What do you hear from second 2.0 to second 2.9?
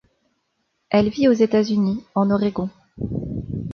en Oregon.